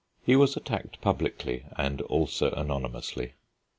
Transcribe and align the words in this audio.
He 0.23 0.35
was 0.35 0.57
attacked 0.57 0.99
publicly 0.99 1.63
and 1.77 2.01
also 2.01 2.49
anonymously. 2.53 3.33